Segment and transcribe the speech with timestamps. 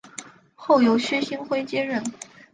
[0.55, 2.03] 后由薛星辉接任。